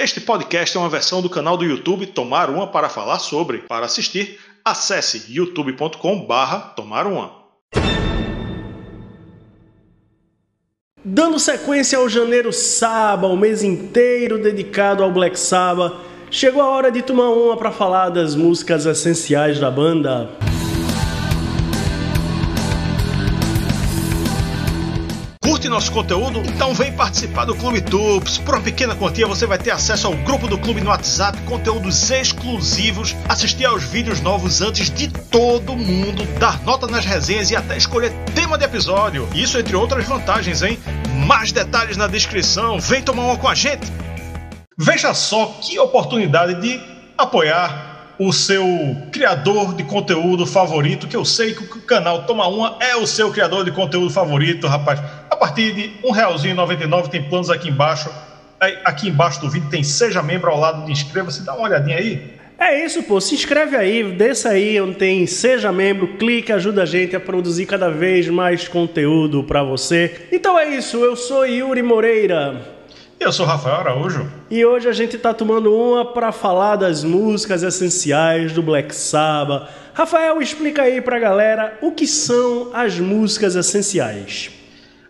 [0.00, 3.58] Este podcast é uma versão do canal do YouTube Tomar Uma para falar sobre.
[3.66, 7.32] Para assistir, acesse youtube.com/barra Tomar Uma.
[11.04, 15.94] Dando sequência ao Janeiro Saba, o mês inteiro dedicado ao Black Sabbath,
[16.30, 20.30] chegou a hora de tomar uma para falar das músicas essenciais da banda.
[25.78, 26.40] Nosso conteúdo?
[26.40, 28.36] Então vem participar do Clube Tubes.
[28.36, 32.10] Por uma pequena quantia você vai ter acesso ao grupo do clube no WhatsApp, conteúdos
[32.10, 37.76] exclusivos, assistir aos vídeos novos antes de todo mundo, dar nota nas resenhas e até
[37.76, 39.28] escolher tema de episódio.
[39.32, 40.80] Isso entre outras vantagens, hein?
[41.24, 42.80] Mais detalhes na descrição.
[42.80, 43.86] Vem tomar uma com a gente.
[44.76, 46.80] Veja só que oportunidade de
[47.16, 47.88] apoiar
[48.18, 48.64] o seu
[49.12, 53.30] criador de conteúdo favorito, que eu sei que o canal Toma Uma é o seu
[53.30, 55.00] criador de conteúdo favorito, rapaz.
[55.38, 58.10] A partir de um realzinho 99 tem planos aqui embaixo.
[58.84, 61.44] Aqui embaixo do vídeo tem Seja Membro ao lado de Inscreva-se.
[61.44, 62.34] Dá uma olhadinha aí.
[62.58, 63.20] É isso, pô.
[63.20, 67.66] Se inscreve aí, desça aí onde tem Seja Membro, clique, ajuda a gente a produzir
[67.66, 70.26] cada vez mais conteúdo para você.
[70.32, 72.60] Então é isso, eu sou Yuri Moreira.
[73.20, 74.28] Eu sou Rafael Araújo.
[74.50, 79.68] E hoje a gente está tomando uma para falar das músicas essenciais do Black Sabbath.
[79.94, 84.57] Rafael, explica aí para a galera o que são as músicas essenciais.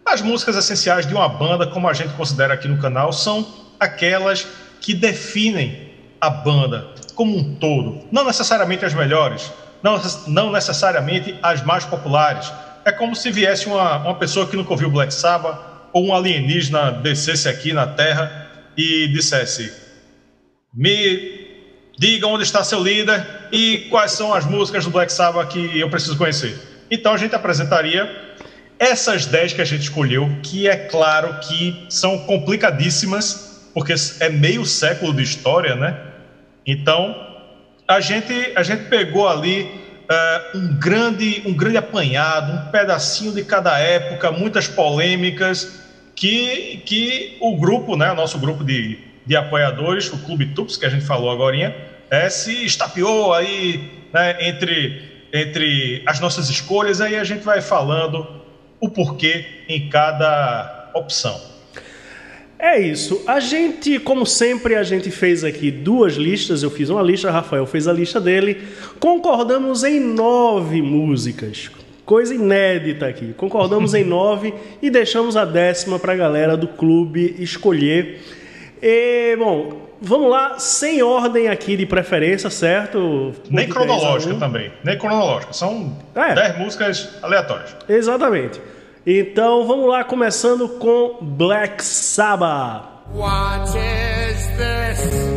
[0.08, 3.46] As músicas essenciais de uma banda, como a gente considera aqui no canal, são
[3.78, 4.46] aquelas
[4.80, 8.06] que definem a banda como um todo.
[8.10, 12.50] Não necessariamente as melhores, não, não necessariamente as mais populares.
[12.86, 15.58] É como se viesse uma, uma pessoa que nunca ouviu Black Sabbath
[15.92, 19.70] ou um alienígena descesse aqui na Terra e dissesse:
[20.72, 21.48] Me
[21.98, 25.90] diga onde está seu líder e quais são as músicas do Black Sabbath que eu
[25.90, 26.58] preciso conhecer.
[26.90, 28.27] Então a gente apresentaria
[28.78, 34.64] essas 10 que a gente escolheu, que é claro que são complicadíssimas, porque é meio
[34.64, 35.96] século de história, né?
[36.66, 37.28] Então
[37.86, 43.42] a gente, a gente pegou ali uh, um, grande, um grande apanhado, um pedacinho de
[43.44, 45.80] cada época, muitas polêmicas,
[46.14, 50.88] que, que o grupo, né, nosso grupo de, de apoiadores, o Clube Tups, que a
[50.88, 51.74] gente falou agora,
[52.10, 58.37] é, se estapeou aí né, entre, entre as nossas escolhas, aí a gente vai falando
[58.80, 61.38] o porquê em cada opção.
[62.58, 63.22] É isso.
[63.26, 66.62] A gente, como sempre, a gente fez aqui duas listas.
[66.62, 68.62] Eu fiz uma lista, Rafael fez a lista dele.
[68.98, 71.70] Concordamos em nove músicas.
[72.04, 73.32] Coisa inédita aqui.
[73.36, 74.52] Concordamos em nove
[74.82, 78.20] e deixamos a décima para a galera do clube escolher.
[78.82, 83.32] E, bom, vamos lá, sem ordem aqui de preferência, certo?
[83.50, 84.72] Nem cronológica também.
[84.84, 85.52] Nem cronológica.
[85.52, 86.34] São é.
[86.34, 87.76] dez músicas aleatórias.
[87.88, 88.60] Exatamente.
[89.06, 92.84] Então vamos lá, começando com Black Sabbath.
[93.14, 95.28] What is this?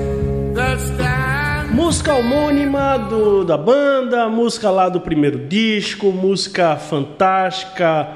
[1.72, 8.08] Música homônima do, da banda, música lá do primeiro disco, música fantástica,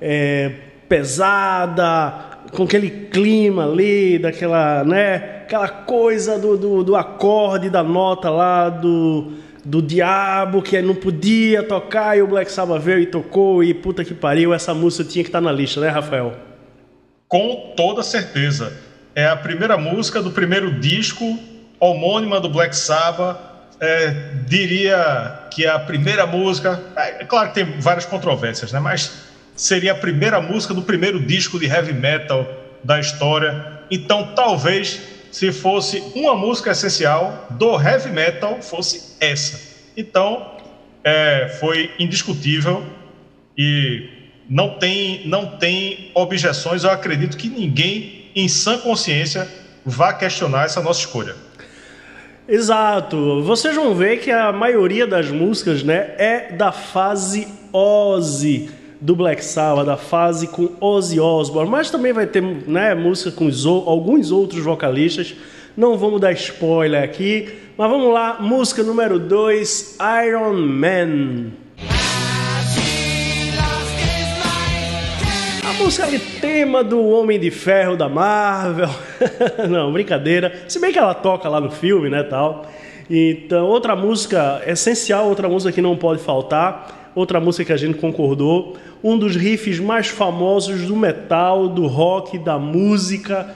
[0.00, 0.52] é,
[0.88, 2.14] pesada,
[2.52, 8.68] com aquele clima ali, daquela, né, aquela coisa do, do, do acorde, da nota lá
[8.68, 9.32] do,
[9.64, 14.04] do diabo que não podia tocar e o Black Sabbath veio e tocou e puta
[14.04, 16.36] que pariu, essa música tinha que estar na lista, né, Rafael?
[17.26, 18.72] Com toda certeza.
[19.12, 21.36] É a primeira música do primeiro disco
[21.80, 23.36] homônima do Black Sabbath,
[23.80, 24.10] é,
[24.46, 28.78] diria que a primeira música, é, é, claro que tem várias controvérsias, né?
[28.78, 29.24] Mas
[29.56, 32.46] seria a primeira música do primeiro disco de heavy metal
[32.84, 33.80] da história.
[33.90, 39.60] Então, talvez se fosse uma música essencial do heavy metal, fosse essa.
[39.96, 40.56] Então,
[41.04, 42.84] é, foi indiscutível
[43.56, 44.08] e
[44.48, 46.84] não tem, não tem objeções.
[46.84, 49.48] Eu acredito que ninguém, em sã consciência,
[49.84, 51.34] vá questionar essa nossa escolha.
[52.48, 53.42] Exato.
[53.44, 59.44] Vocês vão ver que a maioria das músicas, né, é da fase Ozzy do Black
[59.44, 63.48] Sabbath, da fase com Ozzy Osbourne, mas também vai ter, né, música com
[63.86, 65.34] alguns outros vocalistas.
[65.76, 67.48] Não vamos dar spoiler aqui,
[67.78, 71.50] mas vamos lá, música número 2, Iron Man.
[75.80, 78.90] música de tema do Homem de Ferro da Marvel.
[79.68, 80.52] Não, brincadeira.
[80.68, 82.66] Se bem que ela toca lá no filme, né, tal.
[83.08, 87.98] Então, outra música essencial, outra música que não pode faltar, outra música que a gente
[87.98, 93.54] concordou, um dos riffs mais famosos do metal, do rock, da música,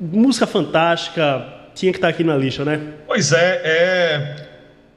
[0.00, 2.80] música fantástica, tinha que estar aqui na lista, né?
[3.06, 4.48] Pois é, é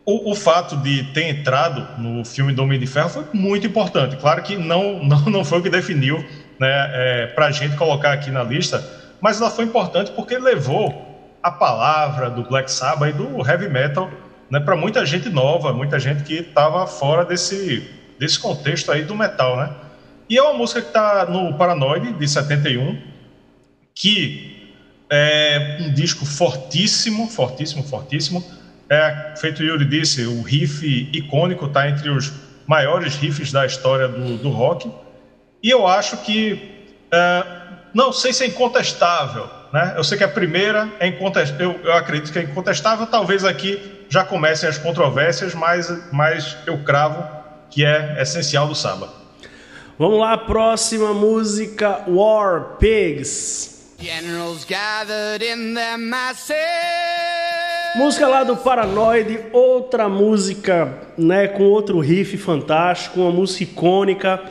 [0.06, 4.16] o, o, fato de ter entrado no filme do Homem de Ferro foi muito importante.
[4.18, 6.18] Claro que não, não, não foi o que definiu
[6.60, 8.84] né, é, para a gente colocar aqui na lista,
[9.20, 11.08] mas ela foi importante porque levou
[11.42, 14.10] a palavra do Black Sabbath e do heavy metal
[14.52, 17.90] né, para muita gente nova, muita gente que estava fora desse,
[18.20, 19.74] desse contexto aí do metal, né?
[20.30, 23.02] E é uma música que está no Paranoid, de 71,
[23.96, 24.76] que
[25.10, 28.44] é um disco fortíssimo, fortíssimo, fortíssimo.
[28.90, 32.34] É, feito o Yuri disse, o riff icônico está entre os
[32.68, 34.92] maiores riffs da história do, do rock.
[35.64, 37.46] E eu acho que, é,
[37.94, 39.94] não sei se é incontestável, né?
[39.96, 44.01] Eu sei que a primeira é incontestável, eu, eu acredito que é incontestável, talvez aqui
[44.12, 47.26] já comecem as controvérsias, mas, mas eu cravo
[47.70, 49.10] que é essencial do samba.
[49.98, 53.96] Vamos lá, próxima música, War Pigs.
[53.98, 56.58] Generals gathered in their masses.
[57.96, 64.42] Música lá do Paranoid, outra música, né, com outro riff fantástico, uma música icônica,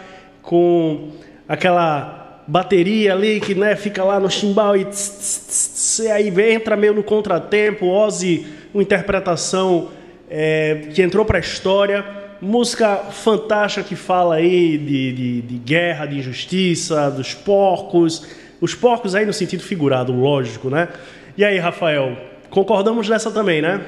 [0.41, 1.11] com
[1.47, 6.33] aquela bateria ali que, né, fica lá no chimbal e, tss, tss, tss, e aí
[6.51, 9.90] entra meio no contratempo, Ozzy, uma interpretação
[10.28, 16.06] é, que entrou para a história música fantástica que fala aí de, de, de, guerra,
[16.06, 18.26] de injustiça, dos porcos.
[18.61, 20.88] Os porcos aí no sentido figurado, lógico, né?
[21.37, 22.17] E aí, Rafael,
[22.49, 23.81] concordamos nessa também, né?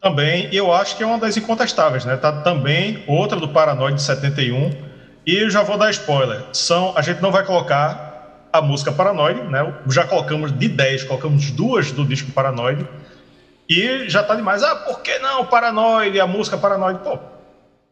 [0.00, 2.16] Também, eu acho que é uma das incontestáveis, né?
[2.16, 4.72] Tá também outra do Paranoide de 71.
[5.26, 6.42] E eu já vou dar spoiler.
[6.52, 9.74] São, a gente não vai colocar a música Paranoide, né?
[9.88, 12.86] Já colocamos de 10, colocamos duas do disco Paranoide.
[13.70, 14.64] E já tá demais.
[14.64, 16.98] Ah, por que não Paranoide, a música Paranoide?
[17.04, 17.20] Pô,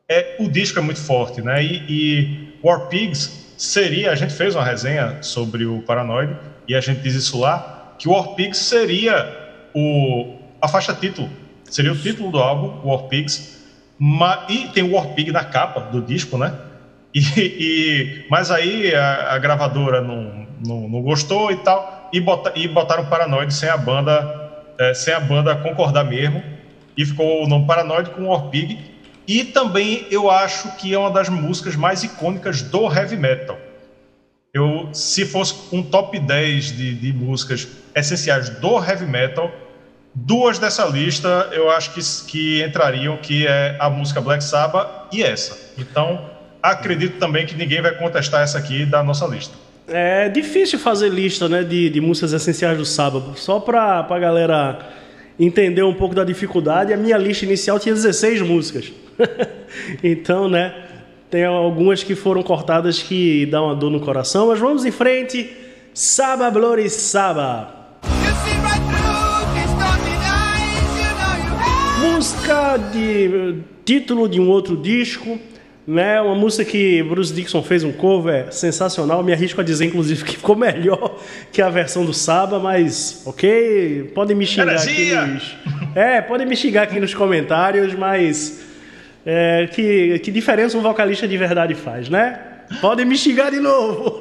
[0.08, 1.62] é, o disco é muito forte, né?
[1.62, 6.36] E, e War Pigs seria, a gente fez uma resenha sobre o Paranoid
[6.66, 11.30] e a gente diz isso lá, que War Pigs seria o, a faixa título,
[11.64, 13.64] seria o título do álbum, War Pigs,
[13.98, 16.54] ma, e tem o War Pig na capa do disco, né?
[17.14, 22.52] E, e mas aí a, a gravadora não, não, não, gostou e tal, e, bota,
[22.54, 24.47] e botaram Paranoid sem a banda,
[24.78, 26.42] é, sem a banda concordar mesmo,
[26.96, 28.78] e ficou o nome Paranoid com War Pig,
[29.26, 33.58] e também eu acho que é uma das músicas mais icônicas do heavy metal.
[34.54, 39.52] Eu, se fosse um top 10 de, de músicas essenciais do heavy metal,
[40.14, 45.22] duas dessa lista eu acho que, que entrariam, que é a música Black Sabbath e
[45.22, 45.56] essa.
[45.76, 46.30] Então,
[46.62, 49.54] acredito também que ninguém vai contestar essa aqui da nossa lista.
[49.90, 54.79] É difícil fazer lista né, de, de músicas essenciais do sábado, só para a galera
[55.40, 56.93] entender um pouco da dificuldade.
[56.93, 58.93] A minha lista inicial tinha 16 músicas.
[60.05, 60.75] então, né?
[61.31, 65.50] Tem algumas que foram cortadas que dão uma dor no coração, mas vamos em frente.
[65.94, 67.99] Saba Blori Saba.
[72.00, 75.38] Música de título de um outro disco,
[75.88, 76.20] né?
[76.20, 79.25] Uma música que Bruce Dixon fez um cover sensacional.
[79.25, 81.19] Me arrisco a dizer, inclusive, que ficou melhor
[81.50, 85.56] que a versão do Saba, mas ok, podem me xingar aqui nos...
[85.94, 88.61] É, podem me xingar aqui nos comentários, mas
[89.25, 92.38] é, que, que diferença um vocalista de verdade faz, né?
[92.82, 94.20] Podem me xingar de novo.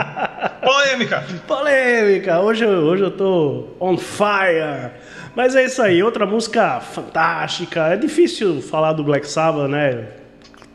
[0.64, 1.24] Polêmica.
[1.46, 2.40] Polêmica.
[2.40, 4.90] Hoje, hoje eu tô on fire.
[5.36, 6.02] Mas é isso aí.
[6.02, 7.88] Outra música fantástica.
[7.88, 10.21] É difícil falar do Black Sabbath, né?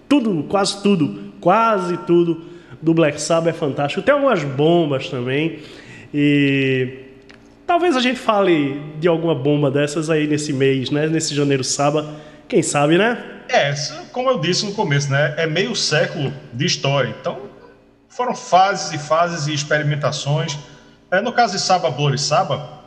[0.08, 2.42] Tudo, quase tudo, quase tudo
[2.82, 4.02] do Black Sabbath é fantástico.
[4.02, 5.60] Tem algumas bombas também.
[6.14, 7.00] E
[7.66, 11.08] talvez a gente fale de alguma bomba dessas aí nesse mês, né?
[11.08, 12.10] Nesse janeiro sábado.
[12.48, 13.24] Quem sabe, né?
[13.50, 13.74] É,
[14.12, 15.34] como eu disse no começo, né?
[15.38, 17.14] É meio século de história.
[17.20, 17.38] Então,
[18.08, 20.58] foram fases e fases e experimentações.
[21.12, 22.78] É, no caso de Saba Bloody Saba,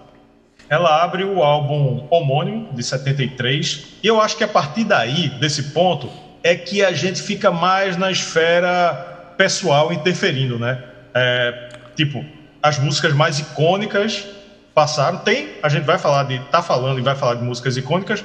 [0.69, 3.87] ela abre o álbum homônimo de 73.
[4.03, 6.09] E eu acho que a partir daí, desse ponto,
[6.43, 10.83] é que a gente fica mais na esfera pessoal interferindo, né?
[11.15, 12.25] É, tipo,
[12.63, 14.27] as músicas mais icônicas
[14.75, 15.19] passaram.
[15.19, 16.39] Tem, a gente vai falar de.
[16.51, 18.25] tá falando e vai falar de músicas icônicas,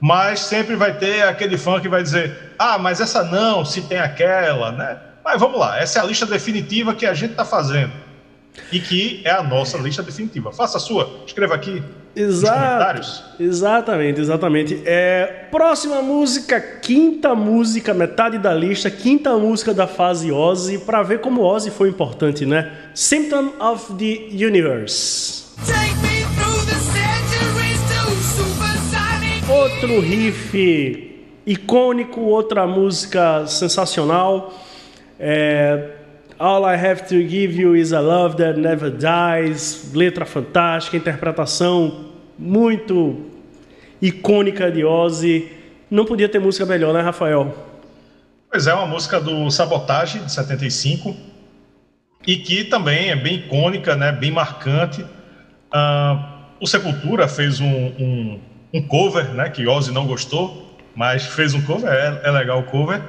[0.00, 3.98] mas sempre vai ter aquele fã que vai dizer: ah, mas essa não, se tem
[3.98, 4.98] aquela, né?
[5.24, 7.92] Mas vamos lá, essa é a lista definitiva que a gente está fazendo
[8.70, 10.52] e que é a nossa lista definitiva.
[10.52, 11.82] Faça a sua, escreva aqui
[12.16, 13.24] Exato.
[13.38, 14.82] Exatamente, exatamente.
[14.86, 21.20] É, próxima música, quinta música, metade da lista, quinta música da fase Ozzy, para ver
[21.20, 22.72] como Ozzy foi importante, né?
[22.94, 25.44] Symptom of the Universe.
[25.66, 26.16] Take me
[29.48, 34.52] Outro riff icônico, outra música sensacional.
[35.20, 35.95] É,
[36.38, 39.92] All I Have to Give You Is a Love That Never Dies.
[39.94, 43.30] Letra fantástica, interpretação muito
[44.02, 45.50] icônica de Ozzy.
[45.90, 47.54] Não podia ter música melhor, né, Rafael?
[48.50, 51.16] Pois é, uma música do Sabotage, de 75,
[52.26, 55.02] e que também é bem icônica, né, bem marcante.
[55.02, 58.40] Uh, o Sepultura fez um, um,
[58.74, 59.48] um cover, né?
[59.48, 63.00] Que Ozzy não gostou, mas fez um cover, é, é legal o cover.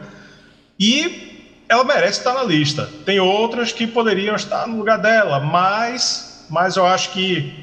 [0.80, 1.37] E
[1.70, 2.90] ela merece estar na lista.
[3.06, 7.54] Tem outras que poderiam estar no lugar dela, mas, mas eu acho que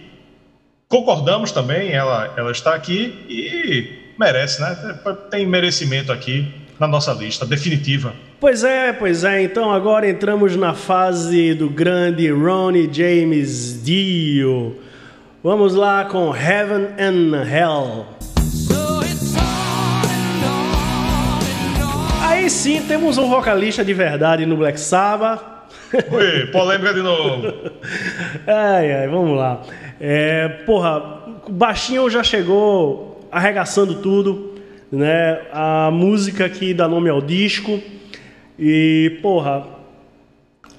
[0.88, 4.99] concordamos também, ela, ela está aqui e merece, né?
[5.30, 8.14] Tem merecimento aqui na nossa lista definitiva.
[8.40, 9.42] Pois é, pois é.
[9.42, 14.76] Então agora entramos na fase do grande Ronnie James Dio.
[15.42, 18.06] Vamos lá com Heaven and Hell.
[22.44, 25.42] Aí sim temos um vocalista de verdade no Black Sabbath.
[26.10, 27.40] Oi, polêmica de novo.
[28.46, 29.62] ai, ai, vamos lá.
[29.98, 34.52] É, porra, Baixinho já chegou arregaçando tudo,
[34.92, 35.40] né?
[35.54, 37.80] A música que dá nome ao disco.
[38.58, 39.66] E, porra,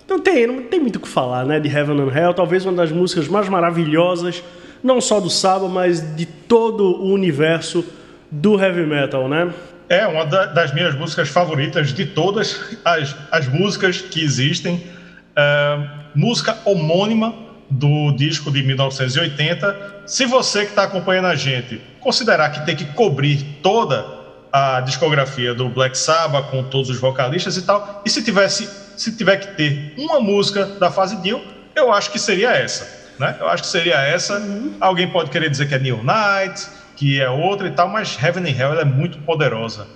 [0.08, 1.60] não tem, não tem muito o que falar, né?
[1.60, 4.44] De Heaven and Hell, talvez uma das músicas mais maravilhosas,
[4.84, 7.84] não só do Saba, mas de todo o universo
[8.30, 9.52] do heavy metal, né?
[9.88, 14.76] É uma das minhas músicas favoritas de todas as, as músicas que existem.
[14.76, 17.36] Uh, música homônima
[17.70, 20.04] do disco de 1980.
[20.06, 24.06] Se você que está acompanhando a gente considerar que tem que cobrir toda
[24.52, 29.12] a discografia do Black Sabbath com todos os vocalistas e tal, e se tivesse, se
[29.16, 31.42] tiver que ter uma música da fase Dio,
[31.76, 32.88] eu acho que seria essa,
[33.20, 33.36] né?
[33.40, 34.40] Eu acho que seria essa.
[34.40, 34.76] Uhum.
[34.80, 38.44] Alguém pode querer dizer que é New Night, que é outra e tal, mas Heaven
[38.44, 39.88] and Hell é muito poderosa.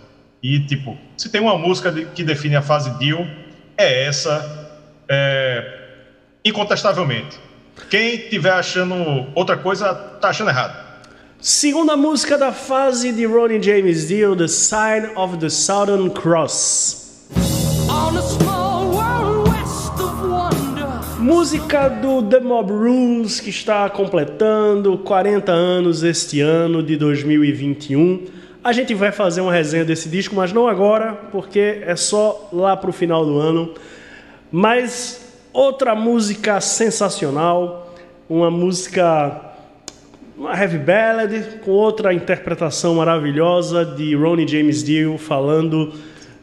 [0.42, 3.28] E tipo, se tem uma música de, que define a fase Dio,
[3.78, 4.70] é essa,
[5.08, 5.80] é,
[6.44, 7.40] incontestavelmente.
[7.90, 10.90] Quem tiver achando outra coisa, tá achando errado.
[11.40, 17.30] Segunda música da fase de Ronnie James Dio, The Sign of the Southern Cross.
[21.30, 28.26] Música do The Mob Rules que está completando 40 anos este ano de 2021.
[28.64, 32.76] A gente vai fazer uma resenha desse disco, mas não agora, porque é só lá
[32.76, 33.74] para o final do ano.
[34.52, 37.92] Mas Outra música sensacional,
[38.30, 39.42] uma música,
[40.38, 41.34] uma heavy ballad,
[41.66, 45.92] com outra interpretação maravilhosa de Ronnie James Dio falando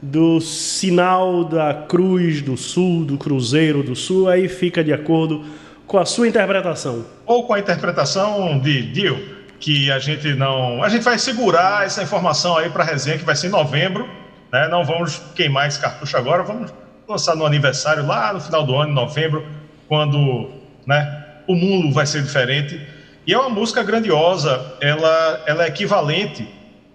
[0.00, 5.44] do sinal da cruz do sul, do cruzeiro do sul, aí fica de acordo
[5.86, 7.04] com a sua interpretação.
[7.24, 10.82] Ou com a interpretação de Dio, que a gente não.
[10.82, 14.08] A gente vai segurar essa informação aí para a resenha que vai ser em novembro.
[14.52, 14.68] Né?
[14.68, 16.72] Não vamos queimar esse cartucho agora, vamos
[17.08, 19.46] lançar no aniversário lá no final do ano, em novembro,
[19.88, 20.50] quando
[20.86, 22.80] né, o mundo vai ser diferente.
[23.26, 26.48] E é uma música grandiosa, ela, ela é equivalente,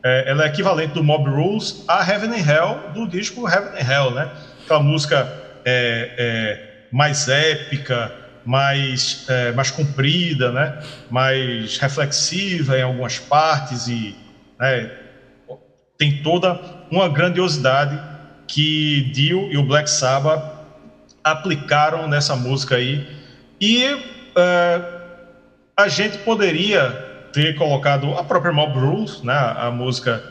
[0.03, 3.91] é, ela é equivalente do Mob Rules a Heaven and Hell do disco Heaven and
[3.91, 4.29] Hell, né?
[4.63, 5.31] Aquela música
[5.63, 8.11] é, é, mais épica,
[8.43, 10.79] mais, é, mais comprida, né?
[11.09, 14.15] Mais reflexiva em algumas partes e
[14.59, 14.89] né,
[15.97, 17.99] tem toda uma grandiosidade
[18.47, 20.43] que Dio e o Black Sabbath
[21.23, 23.07] aplicaram nessa música aí.
[23.59, 25.01] E uh,
[25.77, 30.23] a gente poderia ter colocado a própria Mob Rules, né, a música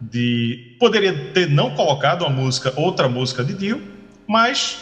[0.00, 0.76] de.
[0.78, 3.82] Poderia ter não colocado a música, outra música de Dio,
[4.26, 4.78] mas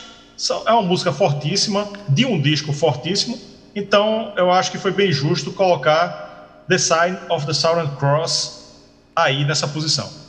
[0.67, 3.39] é uma música fortíssima, de um disco fortíssimo,
[3.75, 8.63] então eu acho que foi bem justo colocar The Sign of the Southern Cross
[9.15, 10.23] aí nessa posição.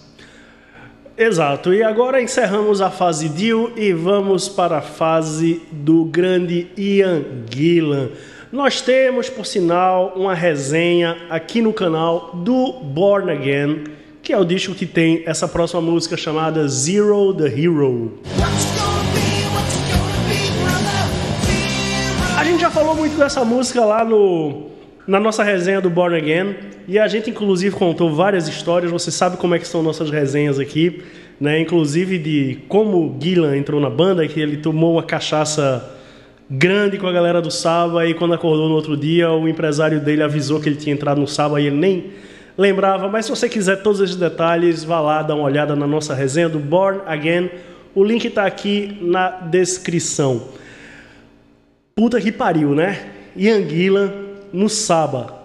[1.15, 1.73] Exato.
[1.73, 8.09] E agora encerramos a fase Dio e vamos para a fase do grande Ian Gillan.
[8.53, 13.85] Nós temos, por sinal, uma resenha aqui no canal do Born Again,
[14.21, 18.19] que é o disco que tem essa próxima música chamada Zero the Hero.
[22.37, 24.67] A gente já falou muito dessa música lá no
[25.07, 26.55] na nossa resenha do Born Again.
[26.87, 28.91] E a gente, inclusive, contou várias histórias.
[28.91, 31.03] Você sabe como é que são nossas resenhas aqui.
[31.41, 31.59] Né?
[31.59, 35.93] Inclusive de como Gillan entrou na banda, que ele tomou uma cachaça
[36.49, 40.23] grande com a galera do Saba e quando acordou no outro dia, o empresário dele
[40.23, 42.11] avisou que ele tinha entrado no Saba e ele nem
[42.57, 43.07] lembrava.
[43.07, 46.49] Mas se você quiser todos esses detalhes, vá lá dar uma olhada na nossa resenha
[46.49, 47.49] do Born Again.
[47.95, 50.49] O link está aqui na descrição.
[51.95, 53.11] Puta que pariu, né?
[53.35, 54.11] Ian Gillan
[54.51, 55.41] no Saba.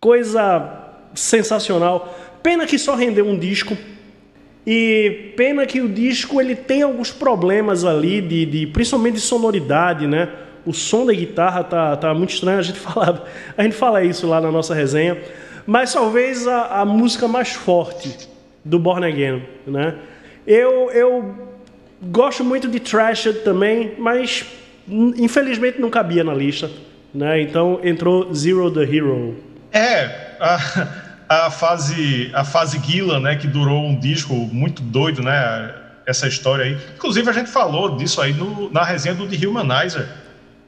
[0.00, 2.16] Coisa sensacional.
[2.42, 3.76] Pena que só rendeu um disco.
[4.70, 10.06] E pena que o disco ele tem alguns problemas ali, de, de principalmente de sonoridade,
[10.06, 10.28] né?
[10.66, 12.58] O som da guitarra tá, tá muito estranho.
[12.58, 13.24] A gente, fala,
[13.56, 15.16] a gente fala isso lá na nossa resenha.
[15.66, 18.28] Mas talvez a, a música mais forte
[18.62, 19.94] do Born Again, né?
[20.46, 21.34] Eu, eu
[22.02, 24.44] gosto muito de Trashed também, mas
[24.86, 26.70] infelizmente não cabia na lista
[27.14, 27.40] né?
[27.40, 29.36] Então entrou Zero the Hero.
[29.72, 30.58] É, a,
[31.28, 35.74] a fase a fase Gila, né, que durou um disco muito doido, né?
[36.06, 36.78] Essa história aí.
[36.96, 40.08] Inclusive a gente falou disso aí no, na resenha do The Humanizer,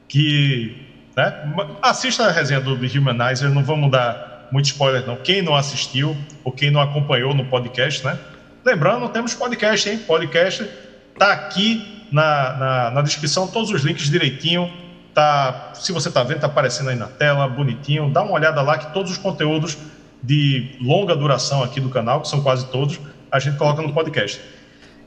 [0.07, 0.77] que,
[1.17, 1.33] né?
[1.81, 5.15] Assista a resenha do The Humanizer, não vamos dar muito spoiler não.
[5.15, 8.19] Quem não assistiu ou quem não acompanhou no podcast, né?
[8.63, 9.97] Lembrando, temos podcast, hein?
[9.97, 10.69] Podcast
[11.17, 14.71] tá aqui na, na, na descrição, todos os links direitinho
[15.13, 18.09] Tá, se você está vendo, está aparecendo aí na tela, bonitinho.
[18.09, 19.77] Dá uma olhada lá que todos os conteúdos
[20.21, 22.99] de longa duração aqui do canal, que são quase todos,
[23.31, 24.39] a gente coloca no podcast.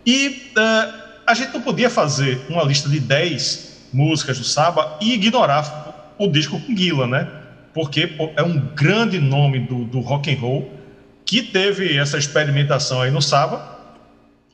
[0.05, 5.15] E uh, a gente não podia fazer uma lista de 10 músicas do Saba e
[5.15, 7.29] ignorar o disco com Guila, né?
[7.73, 10.71] Porque pô, é um grande nome do, do rock and roll
[11.25, 13.73] que teve essa experimentação aí no Saba.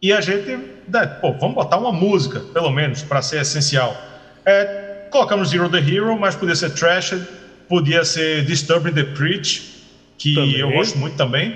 [0.00, 3.94] E a gente, né, pô, vamos botar uma música, pelo menos, para ser essencial.
[4.46, 7.22] É, colocamos Zero the Hero, mas podia ser Trashed,
[7.68, 9.79] podia ser Disturbing the Preach,
[10.20, 10.58] que também.
[10.58, 11.54] eu gosto muito também.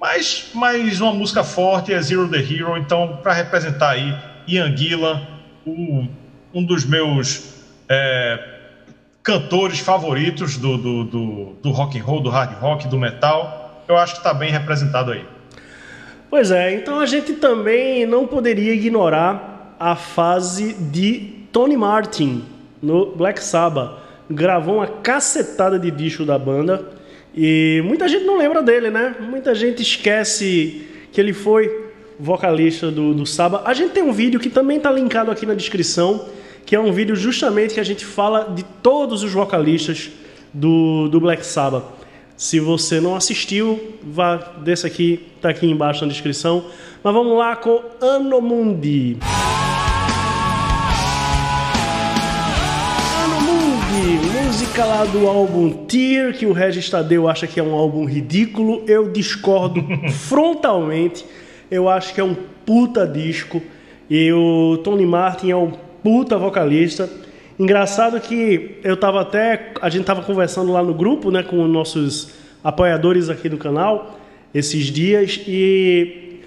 [0.00, 4.14] Mas, mas uma música forte é Zero the Hero, então para representar aí
[4.48, 5.22] Ian Gillan,
[5.64, 6.06] o,
[6.52, 7.54] um dos meus
[7.88, 8.38] é,
[9.22, 13.96] cantores favoritos do, do, do, do rock and roll, do hard rock, do metal, eu
[13.96, 15.24] acho que está bem representado aí.
[16.28, 22.44] Pois é, então a gente também não poderia ignorar a fase de Tony Martin,
[22.82, 23.98] no Black Sabbath.
[24.28, 26.99] Gravou uma cacetada de disco da banda
[27.34, 29.14] e muita gente não lembra dele, né?
[29.20, 33.62] Muita gente esquece que ele foi vocalista do, do Sabbath.
[33.64, 36.26] A gente tem um vídeo que também está linkado aqui na descrição,
[36.66, 40.10] que é um vídeo justamente que a gente fala de todos os vocalistas
[40.52, 41.84] do, do Black Sabbath.
[42.36, 46.64] Se você não assistiu, vá desse aqui, tá aqui embaixo na descrição.
[47.02, 49.16] Mas vamos lá com Anomundi.
[49.20, 49.49] Mundi.
[54.80, 58.82] Música lá do álbum Tear, que o Regis Tadeu acha que é um álbum ridículo,
[58.86, 61.24] eu discordo frontalmente.
[61.70, 63.62] Eu acho que é um puta disco.
[64.08, 67.10] E o Tony Martin é um puta vocalista.
[67.58, 69.72] Engraçado que eu tava até.
[69.82, 72.30] A gente tava conversando lá no grupo, né, com nossos
[72.64, 74.18] apoiadores aqui do canal
[74.52, 76.40] esses dias e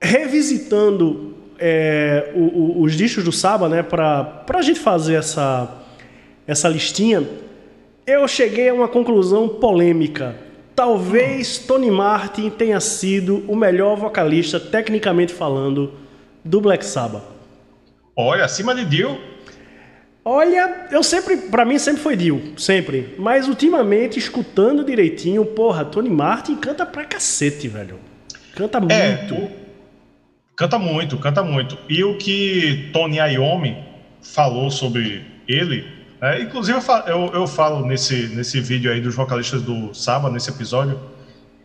[0.00, 5.78] revisitando é, o, o, os discos do Saba, né, para a gente fazer essa
[6.48, 7.28] essa listinha,
[8.08, 10.34] eu cheguei a uma conclusão polêmica.
[10.74, 15.92] Talvez Tony Martin tenha sido o melhor vocalista, tecnicamente falando,
[16.42, 17.22] do Black Sabbath.
[18.16, 19.18] Olha, acima de Dio.
[20.24, 23.14] Olha, eu sempre, para mim sempre foi Dio, sempre.
[23.18, 27.98] Mas ultimamente, escutando direitinho, porra, Tony Martin canta pra cacete, velho.
[28.54, 29.34] Canta é, muito.
[29.34, 29.50] O...
[30.56, 31.76] Canta muito, canta muito.
[31.88, 33.76] E o que Tony Iommi
[34.22, 39.14] falou sobre ele é, inclusive, eu falo, eu, eu falo, nesse, nesse vídeo aí dos
[39.14, 41.00] vocalistas do Saba, nesse episódio,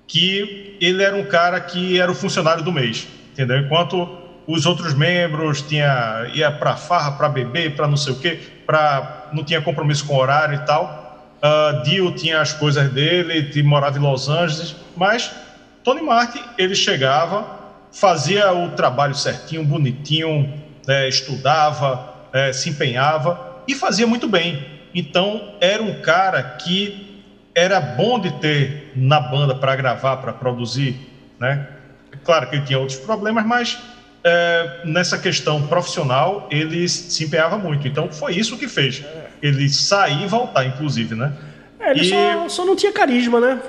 [0.07, 3.57] que ele era um cara que era o funcionário do mês, entendeu?
[3.57, 4.07] Enquanto
[4.45, 9.29] os outros membros tinha, ia para farra, para beber, para não sei o quê, pra,
[9.33, 11.31] não tinha compromisso com horário e tal.
[11.41, 15.31] Uh, Dio tinha as coisas dele, morava em Los Angeles, mas
[15.83, 17.45] Tony Martin, ele chegava,
[17.91, 20.53] fazia o trabalho certinho, bonitinho,
[20.87, 24.65] né, estudava, é, se empenhava e fazia muito bem.
[24.93, 27.23] Então era um cara que
[27.55, 30.95] era bom de ter na banda para gravar, para produzir,
[31.39, 31.67] né?
[32.23, 33.79] Claro que ele tinha outros problemas, mas
[34.23, 37.87] é, nessa questão profissional ele se empenhava muito.
[37.87, 39.03] Então foi isso que fez
[39.41, 41.33] ele sair e voltar, inclusive, né?
[41.79, 42.09] É, ele e...
[42.09, 43.59] só, só, não tinha carisma, né?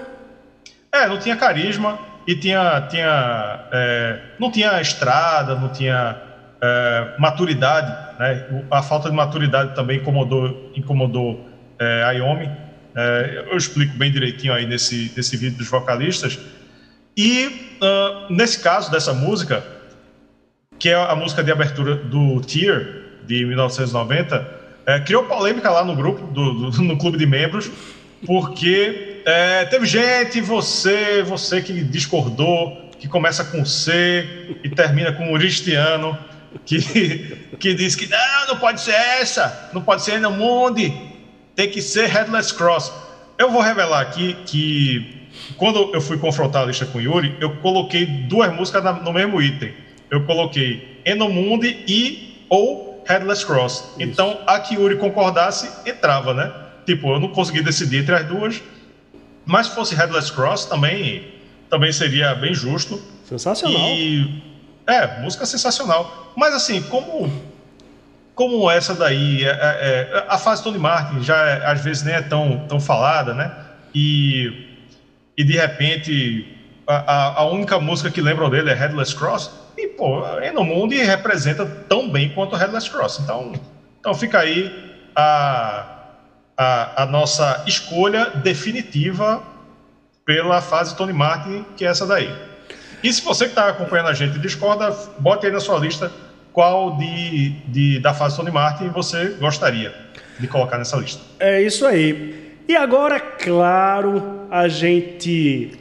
[0.93, 6.17] É, não tinha carisma e tinha, tinha é, não tinha estrada, não tinha
[6.65, 8.47] é, maturidade, né?
[8.71, 11.47] a falta de maturidade também incomodou, incomodou
[11.79, 12.51] é, a Yomi.
[12.97, 16.39] É, eu explico bem direitinho aí nesse, nesse vídeo dos vocalistas.
[17.17, 19.63] E uh, nesse caso dessa música,
[20.79, 22.85] que é a música de abertura do Tear,
[23.27, 24.47] de 1990,
[24.87, 27.71] é, criou polêmica lá no grupo, do, do no clube de membros,
[28.27, 35.33] porque é, teve gente, você, você que discordou, que começa com C e termina com
[35.33, 36.19] Uristiano,
[36.65, 40.93] que, que diz que não, não pode ser essa, não pode ser no Mundi,
[41.55, 42.93] tem que ser Headless Cross.
[43.39, 47.57] Eu vou revelar aqui que quando eu fui confrontar a lista com o Yuri, eu
[47.57, 49.73] coloquei duas músicas no mesmo item.
[50.11, 53.73] Eu coloquei Enomundi e ou Headless Cross.
[53.73, 53.95] Isso.
[54.01, 56.53] Então, a que Yuri concordasse, entrava, né?
[56.87, 58.63] Tipo, eu não consegui decidir entre as duas.
[59.45, 61.27] Mas se fosse Headless Cross, também,
[61.69, 63.01] também seria bem justo.
[63.25, 63.81] Sensacional.
[63.91, 64.43] E
[64.87, 66.33] é, música sensacional.
[66.37, 67.31] Mas assim, como
[68.35, 69.45] como essa daí.
[69.45, 72.81] É, é, é, a fase Tony Martin já é, às vezes nem é tão, tão
[72.81, 73.53] falada, né?
[73.95, 74.67] E,
[75.37, 76.55] e de repente
[76.87, 79.51] a, a única música que lembram dele é Headless Cross.
[79.77, 83.21] E, pô, Enomundi representa tão bem quanto Headless Cross.
[83.21, 83.53] Então,
[84.01, 84.73] então fica aí
[85.15, 85.87] a,
[86.57, 89.43] a, a nossa escolha definitiva
[90.25, 92.33] pela fase Tony Martin, que é essa daí.
[93.05, 96.11] E se você que está acompanhando a gente discorda, bote aí na sua lista
[96.55, 99.95] qual de, de, da fase Tony Martin você gostaria
[100.41, 101.21] de colocar nessa lista.
[101.39, 102.57] É isso aí.
[102.67, 105.73] E agora, claro, a gente.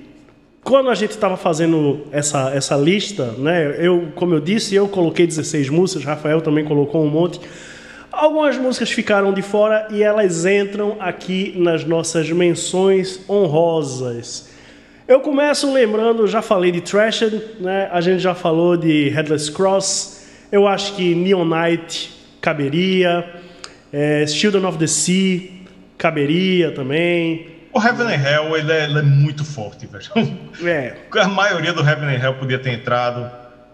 [0.66, 3.74] Quando a gente estava fazendo essa, essa lista, né?
[3.78, 7.40] Eu, como eu disse, eu coloquei 16 músicas, Rafael também colocou um monte.
[8.12, 14.53] Algumas músicas ficaram de fora e elas entram aqui nas nossas menções honrosas.
[15.06, 17.90] Eu começo lembrando, já falei de Trashed, né?
[17.92, 23.26] A gente já falou de Headless Cross, eu acho que Neon Knight caberia,
[23.92, 25.52] é, Children of the Sea
[25.98, 27.48] caberia também.
[27.74, 30.06] O Heaven and Hell ele é, ele é muito forte, velho.
[30.66, 30.96] É.
[31.20, 33.30] A maioria do Heaven and Hell podia ter entrado.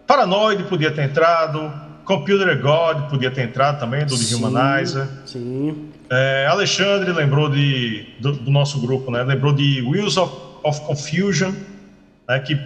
[0.08, 1.72] Paranoid podia ter entrado.
[2.06, 5.08] Computer God podia ter entrado também, do sim, Humanizer.
[5.26, 5.90] Sim.
[6.10, 9.22] É, Alexandre lembrou de, do, do, nosso grupo, né?
[9.22, 11.54] Lembrou de Wheels of, of Confusion,
[12.28, 12.40] né?
[12.40, 12.60] que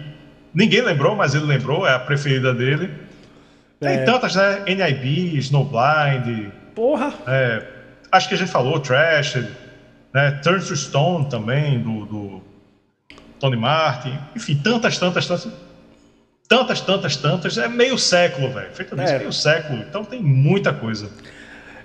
[0.52, 2.90] ninguém lembrou, mas ele lembrou, é a preferida dele.
[3.80, 4.04] Tem é.
[4.04, 4.64] tantas, né?
[4.66, 6.50] NIB, Snowblind.
[6.74, 7.12] Porra!
[7.26, 7.62] É,
[8.10, 9.36] acho que a gente falou, Trash,
[10.12, 10.30] né?
[10.42, 12.42] Turn to Stone também, do, do
[13.38, 14.18] Tony Martin.
[14.34, 15.52] Enfim, tantas, tantas, tantas.
[16.48, 17.58] Tantas, tantas, tantas.
[17.58, 18.70] É meio século, velho.
[18.72, 19.18] Feito nisso, é.
[19.18, 19.80] meio século.
[19.80, 21.10] Então tem muita coisa.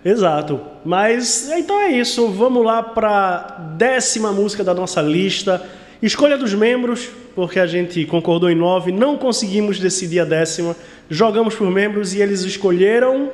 [0.03, 0.61] Exato.
[0.85, 2.29] Mas então é isso.
[2.29, 5.61] Vamos lá para décima música da nossa lista.
[6.01, 10.73] Escolha dos membros, porque a gente concordou em nove, não conseguimos decidir a décima.
[11.09, 13.29] Jogamos por membros e eles escolheram.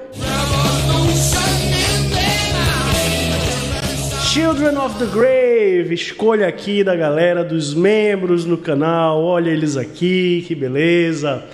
[4.33, 9.23] Children of the Grave, escolha aqui da galera dos membros no canal.
[9.23, 11.45] Olha eles aqui, que beleza.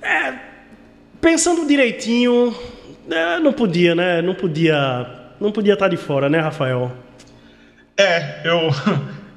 [0.00, 0.32] É,
[1.20, 2.54] pensando direitinho,
[3.10, 4.22] é, não podia, né?
[4.22, 5.06] Não podia,
[5.40, 6.92] não podia estar de fora, né, Rafael?
[7.96, 8.70] É, eu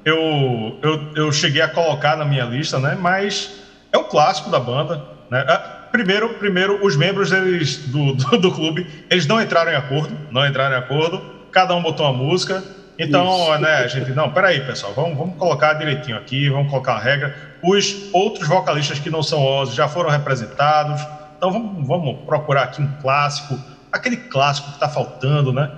[0.06, 2.96] eu, eu, eu cheguei a colocar na minha lista, né?
[2.98, 3.60] Mas
[3.92, 5.04] é um clássico da banda.
[5.32, 5.44] Né?
[5.48, 10.16] Ah, primeiro, primeiro, os membros deles, do, do, do, clube, eles não entraram em acordo,
[10.30, 11.22] não entraram em acordo.
[11.52, 12.64] Cada um botou uma música.
[13.00, 13.62] Então, Isso.
[13.62, 17.36] né, a gente, não, peraí, pessoal, vamos, vamos colocar direitinho aqui, vamos colocar a regra.
[17.64, 21.02] Os outros vocalistas que não são Ozzy já foram representados.
[21.36, 23.60] Então, vamos, vamos procurar aqui um clássico,
[23.92, 25.70] aquele clássico que está faltando, né?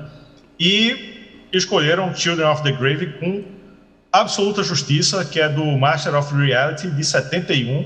[0.59, 3.56] E escolheram Children of the Grave com
[4.19, 7.85] Absoluta Justiça, que é do Master of Reality de 71,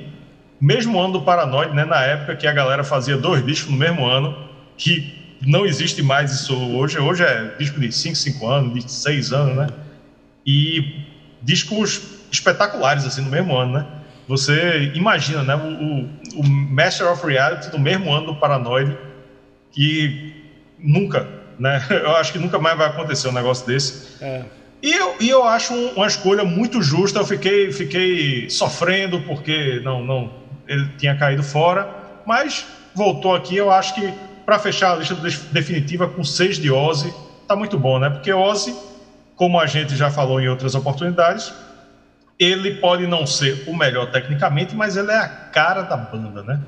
[0.59, 4.05] mesmo ano do Paranoid, né, na época que a galera fazia dois discos no mesmo
[4.05, 4.37] ano,
[4.77, 6.99] que não existe mais isso hoje.
[6.99, 9.67] Hoje é disco de 5, 5 anos, de 6 anos, né?
[10.45, 11.03] E
[11.41, 13.85] discos espetaculares, assim, no mesmo ano, né?
[14.27, 15.55] Você imagina, né?
[15.55, 18.95] O, o, Master of Reality do mesmo ano do Paranoid,
[19.71, 20.33] que
[20.79, 21.27] nunca,
[21.59, 21.83] né?
[21.89, 24.23] Eu acho que nunca mais vai acontecer um negócio desse.
[24.23, 24.45] É.
[24.81, 27.19] E eu, e eu acho uma escolha muito justa.
[27.19, 30.31] Eu fiquei, fiquei sofrendo porque não, não,
[30.67, 31.87] ele tinha caído fora,
[32.25, 32.65] mas
[32.95, 33.55] voltou aqui.
[33.55, 34.13] Eu acho que
[34.45, 35.15] para fechar a lista
[35.51, 37.13] definitiva com seis de Ozzy,
[37.47, 38.09] tá muito bom, né?
[38.09, 38.75] Porque Ozzy,
[39.35, 41.53] como a gente já falou em outras oportunidades,
[42.39, 46.59] ele pode não ser o melhor tecnicamente, mas ele é a cara da banda, né?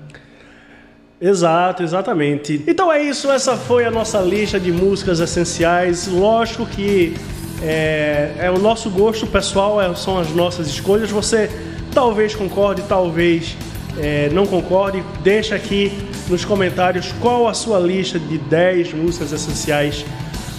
[1.19, 2.63] Exato, exatamente.
[2.67, 6.08] Então é isso, essa foi a nossa lista de músicas essenciais.
[6.08, 7.15] Lógico que
[7.63, 11.10] é, é o nosso gosto pessoal, é, são as nossas escolhas.
[11.10, 11.49] Você
[11.93, 13.56] talvez concorde, talvez
[13.97, 15.02] é, não concorde.
[15.21, 15.91] Deixa aqui
[16.28, 20.06] nos comentários qual a sua lista de 10 músicas essenciais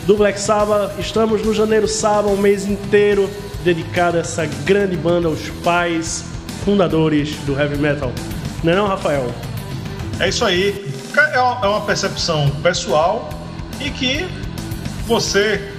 [0.07, 0.99] do Black Sabbath.
[0.99, 3.29] Estamos no Janeiro Sabbath, um mês inteiro
[3.63, 6.25] dedicado a essa grande banda, os pais
[6.65, 8.13] fundadores do heavy metal.
[8.63, 9.31] Não é não, Rafael?
[10.21, 10.91] É isso aí.
[11.17, 13.29] É uma é percepção pessoal
[13.81, 14.27] e que
[15.07, 15.74] você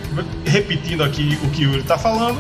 [0.45, 2.39] repetindo aqui o que o Yuri está falando,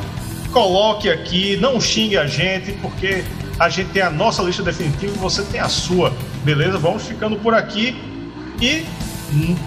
[0.51, 3.23] coloque aqui, não xingue a gente, porque
[3.59, 6.77] a gente tem a nossa lista definitiva e você tem a sua, beleza?
[6.77, 7.95] Vamos ficando por aqui
[8.61, 8.85] e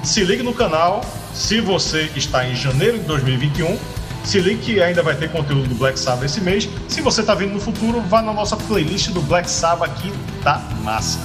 [0.03, 3.79] se ligue no canal se você está em janeiro de 2021.
[4.25, 6.69] Se ligue que ainda vai ter conteúdo do Black Sabbath esse mês.
[6.89, 10.61] Se você está vindo no futuro, vá na nossa playlist do Black Sabbath que tá
[10.83, 11.21] massa.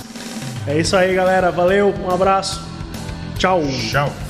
[0.65, 1.51] É isso aí, galera.
[1.51, 2.61] Valeu, um abraço.
[3.37, 3.61] Tchau.
[3.91, 4.22] Tchau.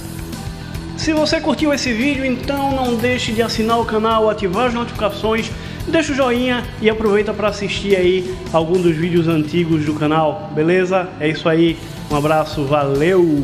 [1.04, 5.52] Se você curtiu esse vídeo, então não deixe de assinar o canal, ativar as notificações,
[5.86, 11.10] deixa o joinha e aproveita para assistir aí algum dos vídeos antigos do canal, beleza?
[11.20, 11.78] É isso aí,
[12.10, 13.44] um abraço, valeu!